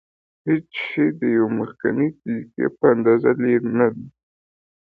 [0.47, 4.07] هېڅ شی د یوې مخکنۍ دقیقې په اندازه لرې نه دی.